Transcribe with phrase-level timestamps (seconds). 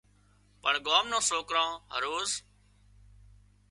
[0.61, 2.29] پڻ ڳام نان سوڪران هروز